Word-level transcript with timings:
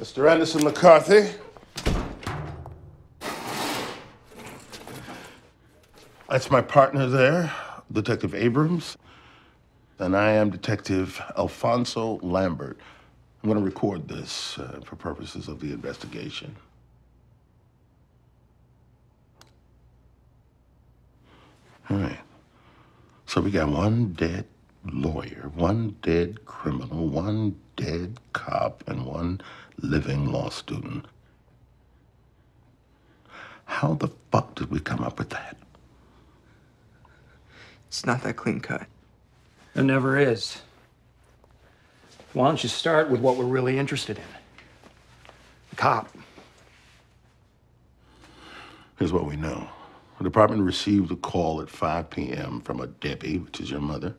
Mr. 0.00 0.30
Anderson 0.30 0.64
McCarthy. 0.64 1.28
That's 6.26 6.50
my 6.50 6.62
partner 6.62 7.06
there, 7.06 7.52
Detective 7.92 8.34
Abrams. 8.34 8.96
And 9.98 10.16
I 10.16 10.30
am 10.30 10.48
Detective 10.48 11.20
Alfonso 11.36 12.18
Lambert. 12.22 12.78
I'm 13.42 13.50
going 13.50 13.58
to 13.58 13.64
record 13.64 14.08
this 14.08 14.58
uh, 14.58 14.80
for 14.86 14.96
purposes 14.96 15.48
of 15.48 15.60
the 15.60 15.70
investigation. 15.70 16.56
All 21.90 21.98
right. 21.98 22.20
So 23.26 23.42
we 23.42 23.50
got 23.50 23.68
one 23.68 24.14
dead 24.14 24.46
lawyer, 24.86 25.50
one 25.54 25.94
dead 26.00 26.46
criminal, 26.46 27.06
one 27.06 27.54
dead 27.76 28.18
cop, 28.32 28.82
and 28.86 29.04
one 29.04 29.42
living 29.82 30.26
law 30.26 30.48
student. 30.48 31.06
How 33.64 33.94
the 33.94 34.08
fuck 34.30 34.56
did 34.56 34.70
we 34.70 34.80
come 34.80 35.00
up 35.00 35.18
with 35.18 35.30
that? 35.30 35.56
It's 37.88 38.04
not 38.04 38.22
that 38.22 38.36
clean 38.36 38.60
cut. 38.60 38.86
It 39.74 39.82
never 39.82 40.18
is. 40.18 40.62
Why 42.32 42.46
don't 42.46 42.62
you 42.62 42.68
start 42.68 43.10
with 43.10 43.20
what 43.20 43.36
we're 43.36 43.44
really 43.44 43.78
interested 43.78 44.18
in? 44.18 44.24
The 45.70 45.76
cop. 45.76 46.08
Here's 48.98 49.12
what 49.12 49.26
we 49.26 49.36
know. 49.36 49.68
The 50.18 50.24
department 50.24 50.62
received 50.62 51.10
a 51.10 51.16
call 51.16 51.62
at 51.62 51.70
5 51.70 52.10
p.m. 52.10 52.60
from 52.60 52.80
a 52.80 52.86
Debbie, 52.86 53.38
which 53.38 53.60
is 53.60 53.70
your 53.70 53.80
mother. 53.80 54.14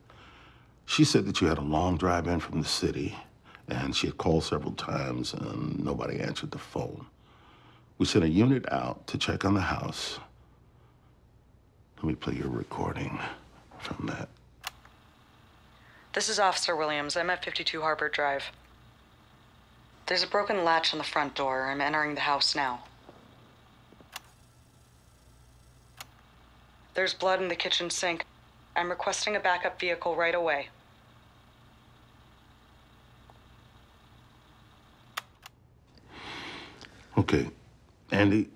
She 0.86 1.06
said 1.06 1.26
that 1.26 1.40
you 1.40 1.48
had 1.48 1.60
a 1.60 1.62
long 1.62 1.98
drive 1.98 2.28
in 2.28 2.40
from 2.40 2.62
the 2.62 2.68
city, 2.68 3.16
and 3.72 3.96
she 3.96 4.08
had 4.08 4.18
called 4.18 4.44
several 4.44 4.74
times, 4.74 5.34
and 5.34 5.84
nobody 5.84 6.20
answered 6.20 6.52
the 6.52 6.60
phone. 6.60 7.06
We 7.98 8.06
sent 8.06 8.26
a 8.26 8.30
unit 8.30 8.72
out 8.72 9.08
to 9.08 9.18
check 9.18 9.46
on 9.46 9.54
the 9.54 9.62
house. 9.62 10.20
Let 11.98 12.06
me 12.06 12.16
play 12.16 12.34
your 12.34 12.50
recording 12.50 13.20
from 13.80 14.08
that. 14.08 14.28
This 16.14 16.28
is 16.28 16.40
Officer 16.40 16.76
Williams. 16.76 17.16
I'm 17.16 17.30
at 17.30 17.46
52 17.46 17.80
Harbor 17.82 18.10
Drive. 18.10 18.52
There's 20.08 20.24
a 20.24 20.28
broken 20.28 20.66
latch 20.66 20.94
on 20.94 20.98
the 20.98 21.06
front 21.06 21.36
door. 21.36 21.68
I'm 21.68 21.80
entering 21.80 22.16
the 22.16 22.22
house 22.22 22.56
now. 22.56 22.84
There's 26.94 27.14
blood 27.14 27.42
in 27.42 27.48
the 27.48 27.56
kitchen 27.56 27.90
sink. 27.90 28.26
I'm 28.76 28.90
requesting 28.90 29.38
a 29.38 29.40
backup 29.40 29.80
vehicle 29.80 30.16
right 30.16 30.36
away. 30.36 30.68
Okay, 37.22 37.46
Andy, 38.10 38.50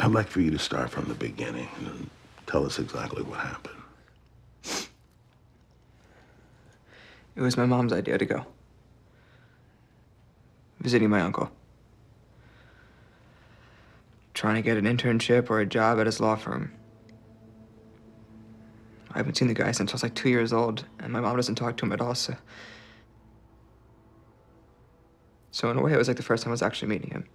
I'd 0.00 0.10
like 0.10 0.26
for 0.26 0.40
you 0.40 0.50
to 0.50 0.58
start 0.58 0.90
from 0.90 1.04
the 1.04 1.14
beginning 1.14 1.68
and 1.78 2.10
tell 2.44 2.66
us 2.66 2.80
exactly 2.80 3.22
what 3.22 3.38
happened. 3.38 3.76
It 7.36 7.40
was 7.40 7.56
my 7.56 7.66
mom's 7.66 7.92
idea 7.92 8.18
to 8.18 8.24
go. 8.24 8.46
Visiting 10.80 11.08
my 11.08 11.20
uncle. 11.20 11.52
Trying 14.34 14.56
to 14.56 14.62
get 14.62 14.76
an 14.76 14.86
internship 14.86 15.48
or 15.48 15.60
a 15.60 15.66
job 15.66 16.00
at 16.00 16.06
his 16.06 16.18
law 16.18 16.34
firm. 16.34 16.72
I 19.12 19.18
haven't 19.18 19.36
seen 19.36 19.46
the 19.46 19.54
guy 19.54 19.70
since 19.70 19.92
I 19.92 19.94
was 19.94 20.02
like 20.02 20.16
two 20.16 20.30
years 20.30 20.52
old, 20.52 20.84
and 20.98 21.12
my 21.12 21.20
mom 21.20 21.36
doesn't 21.36 21.54
talk 21.54 21.76
to 21.76 21.86
him 21.86 21.92
at 21.92 22.00
all, 22.00 22.16
so. 22.16 22.34
So, 25.52 25.70
in 25.70 25.78
a 25.78 25.80
way, 25.80 25.92
it 25.92 25.96
was 25.96 26.08
like 26.08 26.16
the 26.16 26.24
first 26.24 26.42
time 26.42 26.50
I 26.50 26.54
was 26.54 26.62
actually 26.62 26.88
meeting 26.88 27.10
him. 27.10 27.28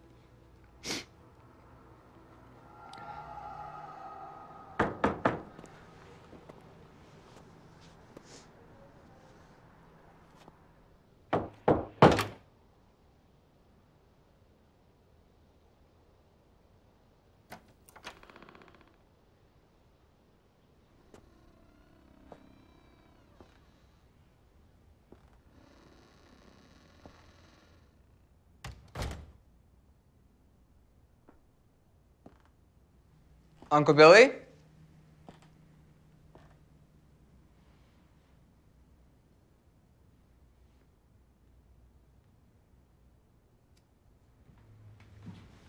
Uncle 33.71 33.93
Billy? 33.93 34.31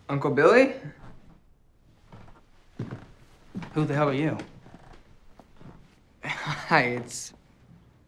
Uncle 0.09 0.31
Billy? 0.31 0.73
Who 3.73 3.85
the 3.85 3.93
hell 3.93 4.09
are 4.09 4.13
you? 4.13 4.35
Hi, 6.25 6.81
it's 6.81 7.33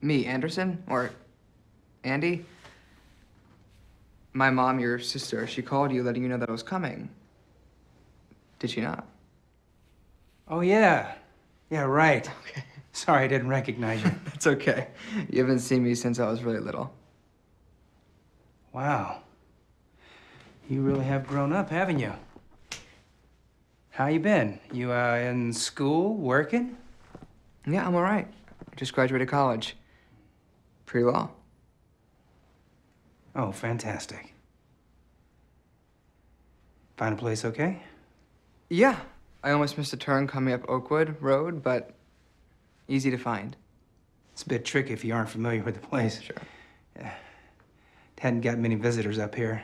me, 0.01 0.25
Anderson, 0.25 0.83
or 0.89 1.11
Andy. 2.03 2.45
My 4.33 4.49
mom, 4.49 4.79
your 4.79 4.97
sister, 4.97 5.45
she 5.45 5.61
called 5.61 5.91
you 5.91 6.01
letting 6.01 6.23
you 6.23 6.29
know 6.29 6.37
that 6.37 6.49
I 6.49 6.51
was 6.51 6.63
coming. 6.63 7.09
Did 8.57 8.71
she 8.71 8.81
not? 8.81 9.07
Oh, 10.47 10.61
yeah. 10.61 11.13
Yeah, 11.69 11.83
right. 11.83 12.29
Okay. 12.41 12.63
Sorry, 12.91 13.23
I 13.23 13.27
didn't 13.27 13.47
recognize 13.47 14.03
you. 14.03 14.11
That's 14.25 14.47
okay. 14.47 14.89
You 15.29 15.39
haven't 15.39 15.59
seen 15.59 15.83
me 15.83 15.95
since 15.95 16.19
I 16.19 16.29
was 16.29 16.43
really 16.43 16.59
little. 16.59 16.93
Wow. 18.71 19.21
You 20.69 20.81
really 20.81 21.05
have 21.05 21.27
grown 21.27 21.53
up, 21.53 21.69
haven't 21.69 21.99
you? 21.99 22.13
How 23.91 24.07
you 24.07 24.19
been? 24.19 24.59
You 24.71 24.91
uh, 24.91 25.15
in 25.15 25.53
school, 25.53 26.15
working? 26.15 26.77
Yeah, 27.67 27.85
I'm 27.85 27.95
all 27.95 28.01
right. 28.01 28.27
Just 28.75 28.93
graduated 28.93 29.27
college. 29.27 29.75
Pre-law. 30.85 31.29
Oh, 33.35 33.51
fantastic. 33.51 34.33
Find 36.97 37.13
a 37.13 37.17
place 37.17 37.45
okay? 37.45 37.81
Yeah. 38.69 38.99
I 39.43 39.51
almost 39.51 39.77
missed 39.77 39.91
a 39.91 39.97
turn 39.97 40.27
coming 40.27 40.53
up 40.53 40.67
Oakwood 40.69 41.21
Road, 41.21 41.61
but 41.61 41.91
easy 42.87 43.11
to 43.11 43.17
find. 43.17 43.55
It's 44.31 44.43
a 44.43 44.47
bit 44.47 44.63
tricky 44.63 44.93
if 44.93 45.03
you 45.03 45.13
aren't 45.13 45.29
familiar 45.29 45.61
with 45.63 45.75
the 45.75 45.85
place. 45.87 46.21
Sure. 46.21 46.35
Yeah. 46.95 47.13
Hadn't 48.19 48.41
got 48.41 48.57
many 48.57 48.75
visitors 48.75 49.19
up 49.19 49.35
here. 49.35 49.63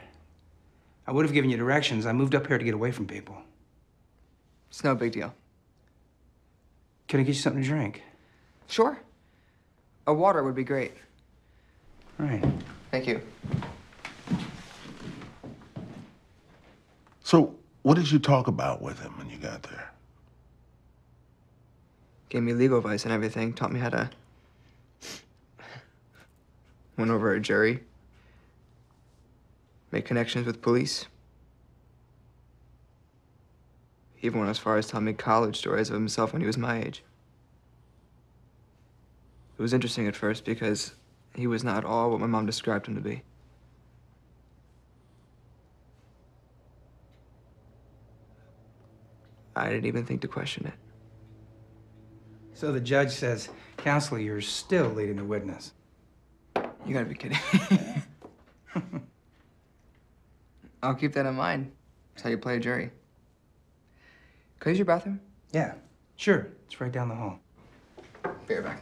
I 1.08 1.14
would 1.14 1.24
have 1.24 1.34
given 1.34 1.50
you 1.50 1.56
directions. 1.56 2.06
I 2.06 2.12
moved 2.12 2.36
up 2.36 2.46
here 2.46 2.58
to 2.58 2.64
get 2.64 2.74
away 2.74 2.92
from 2.92 3.08
people. 3.08 3.38
It's 4.70 4.84
no 4.84 4.96
big 4.96 5.14
deal. 5.14 5.34
Can 7.08 7.22
I 7.22 7.24
get 7.24 7.30
you 7.30 7.42
something 7.42 7.64
to 7.64 7.68
drink? 7.68 8.04
Sure. 8.68 9.00
A 10.08 10.14
water 10.14 10.44
would 10.44 10.56
be 10.56 10.66
great. 10.66 10.92
All 12.20 12.26
right. 12.26 12.44
Thank 12.92 13.08
you. 13.08 13.22
So, 17.24 17.56
what 17.82 17.96
did 17.96 18.12
you 18.12 18.20
talk 18.20 18.48
about 18.48 18.82
with 18.82 19.00
him 19.00 19.18
when 19.18 19.30
you 19.30 19.38
got 19.38 19.64
there? 19.64 19.92
Gave 22.30 22.44
me 22.44 22.54
legal 22.54 22.78
advice 22.78 23.06
and 23.06 23.14
everything. 23.14 23.54
Taught 23.54 23.72
me 23.72 23.80
how 23.80 23.90
to. 23.90 24.10
Went 26.98 27.12
over 27.12 27.34
a 27.34 27.40
jury. 27.40 27.82
Make 29.92 30.06
connections 30.06 30.46
with 30.46 30.62
police. 30.62 31.08
He 34.16 34.28
even 34.28 34.40
went 34.40 34.52
as 34.52 34.60
far 34.60 34.78
as 34.78 34.88
telling 34.88 35.06
me 35.06 35.14
college 35.14 35.58
stories 35.58 35.90
of 35.90 35.96
himself 35.96 36.34
when 36.34 36.42
he 36.42 36.46
was 36.46 36.58
my 36.58 36.84
age. 36.84 37.04
It 39.58 39.62
was 39.62 39.74
interesting 39.74 40.08
at 40.08 40.16
first 40.16 40.46
because 40.46 40.94
he 41.36 41.48
was 41.48 41.64
not 41.64 41.86
all 41.86 42.12
what 42.12 42.20
my 42.20 42.28
mom 42.28 42.46
described 42.46 42.88
him 42.88 42.96
to 42.96 43.02
be. 43.02 43.24
I 49.56 49.70
didn't 49.70 49.86
even 49.86 50.06
think 50.06 50.22
to 50.22 50.28
question 50.28 50.66
it. 50.68 50.74
So 52.54 52.72
the 52.72 52.80
judge 52.80 53.12
says, 53.12 53.50
Counselor, 53.78 54.20
you're 54.20 54.42
still 54.42 54.90
leading 54.90 55.16
the 55.16 55.24
witness. 55.24 55.74
You 56.86 56.94
gotta 56.94 57.06
be 57.06 57.16
kidding. 57.16 57.38
I'll 60.84 60.96
keep 60.96 61.14
that 61.14 61.26
in 61.26 61.36
mind. 61.36 61.72
That's 62.14 62.24
how 62.24 62.30
you 62.30 62.38
play 62.38 62.58
a 62.58 62.60
jury. 62.60 62.92
Can 64.60 64.70
I 64.70 64.72
use 64.72 64.80
your 64.80 64.86
bathroom? 64.86 65.20
Yeah, 65.52 65.74
sure. 66.16 66.48
It's 66.66 66.80
right 66.80 66.92
down 66.92 67.10
the 67.10 67.16
hall. 67.16 67.40
Be 68.48 68.56
right 68.56 68.64
back. 68.64 68.82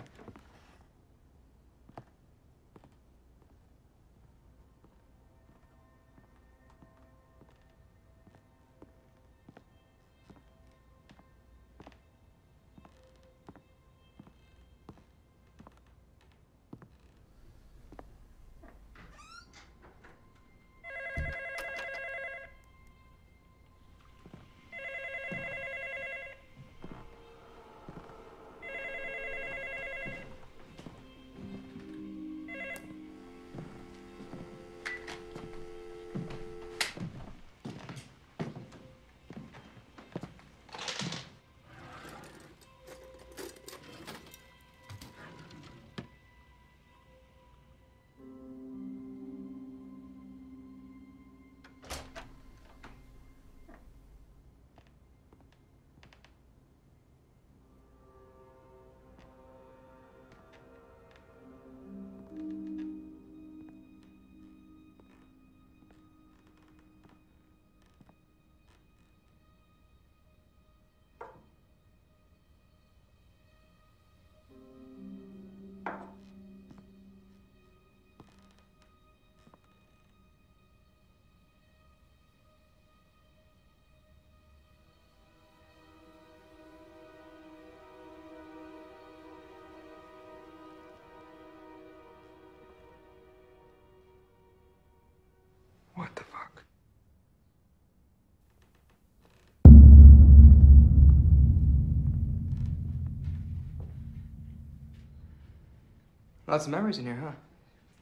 Lots 106.48 106.66
of 106.66 106.72
memories 106.72 106.98
in 106.98 107.06
here, 107.06 107.20
huh? 107.22 107.32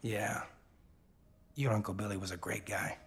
Yeah. 0.03 0.44
Your 1.56 1.74
Uncle 1.74 1.95
Billy 1.95 2.15
was 2.15 2.30
a 2.30 2.38
great 2.38 2.65
guy. 2.65 2.97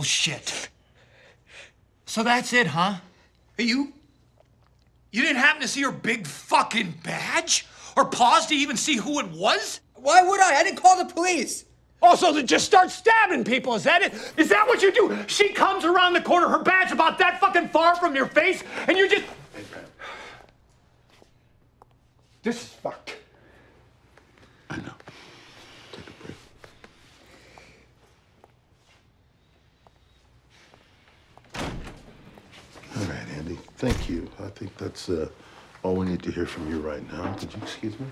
Bullshit. 0.00 0.70
So 2.06 2.22
that's 2.22 2.54
it, 2.54 2.68
huh? 2.68 2.94
Hey, 3.58 3.64
you? 3.64 3.92
You 5.12 5.20
didn't 5.20 5.36
happen 5.36 5.60
to 5.60 5.68
see 5.68 5.82
her 5.82 5.92
big 5.92 6.26
fucking 6.26 6.94
badge? 7.04 7.66
Or 7.96 8.06
pause 8.06 8.46
to 8.46 8.54
even 8.54 8.78
see 8.78 8.96
who 8.96 9.20
it 9.20 9.28
was? 9.30 9.80
Why 9.96 10.22
would 10.22 10.40
I? 10.40 10.58
I 10.58 10.62
didn't 10.64 10.80
call 10.80 10.96
the 10.96 11.12
police. 11.12 11.66
Also, 12.00 12.32
to 12.32 12.42
just 12.42 12.64
start 12.64 12.90
stabbing 12.90 13.44
people, 13.44 13.74
is 13.74 13.82
that 13.82 14.00
it? 14.00 14.14
Is 14.38 14.48
that 14.48 14.66
what 14.66 14.80
you 14.80 14.90
do? 14.90 15.18
She 15.26 15.50
comes 15.50 15.84
around 15.84 16.14
the 16.14 16.22
corner, 16.22 16.48
her 16.48 16.62
badge 16.62 16.92
about 16.92 17.18
that 17.18 17.38
fucking 17.40 17.68
far 17.68 17.94
from 17.96 18.14
your 18.16 18.24
face, 18.24 18.64
and 18.88 18.96
you 18.96 19.06
just. 19.06 19.24
This 22.42 22.56
is 22.56 22.68
fucked. 22.68 23.16
I 24.70 24.76
know. 24.76 24.94
Take 25.92 26.06
a 26.08 26.12
break. 26.24 26.36
All 32.96 33.04
right, 33.04 33.28
Andy. 33.36 33.58
Thank 33.80 34.10
you. 34.10 34.28
I 34.38 34.48
think 34.48 34.76
that's 34.76 35.08
uh, 35.08 35.30
all 35.82 35.96
we 35.96 36.04
need 36.04 36.22
to 36.24 36.30
hear 36.30 36.44
from 36.44 36.68
you 36.68 36.80
right 36.80 37.02
now. 37.10 37.32
Could 37.32 37.50
you 37.54 37.62
excuse 37.62 37.98
me? 37.98 38.04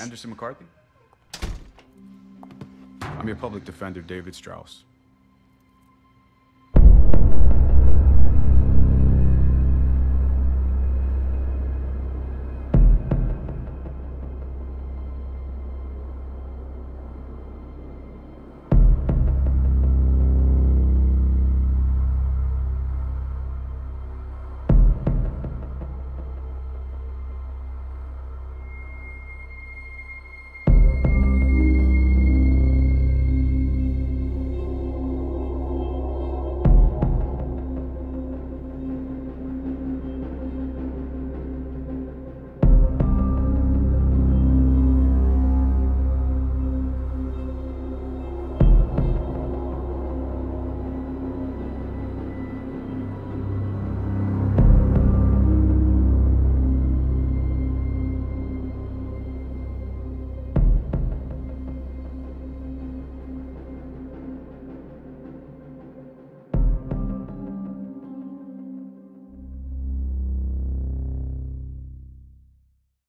Anderson 0.00 0.30
McCarthy? 0.30 0.64
I'm 3.02 3.26
your 3.26 3.34
public 3.34 3.64
defender, 3.64 4.00
David 4.00 4.36
Strauss. 4.36 4.84